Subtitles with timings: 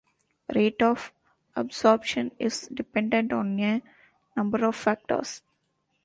[0.55, 1.13] Rate of
[1.55, 3.83] absorption is dependent on a
[4.35, 5.43] number of factors.